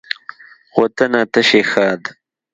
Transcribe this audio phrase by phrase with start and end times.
[0.79, 2.01] وطنه ته شي ښاد